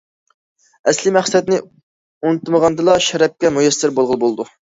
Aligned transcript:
ئەسلىي 0.91 1.13
مەقسەتنى 1.17 1.59
ئۇنتۇمىغاندىلا، 2.29 2.97
شەرەپكە 3.09 3.55
مۇيەسسەر 3.59 3.97
بولغىلى 4.01 4.23
بولىدۇ. 4.25 4.49